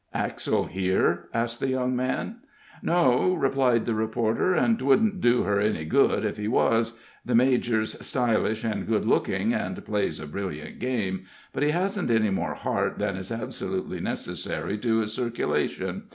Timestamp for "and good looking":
8.63-9.53